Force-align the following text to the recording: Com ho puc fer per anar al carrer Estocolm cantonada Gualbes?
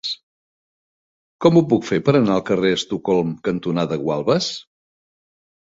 Com 1.45 1.59
ho 1.59 1.63
puc 1.73 1.85
fer 1.91 1.99
per 2.09 2.15
anar 2.21 2.33
al 2.37 2.43
carrer 2.49 2.73
Estocolm 2.79 3.37
cantonada 3.51 4.01
Gualbes? 4.09 4.51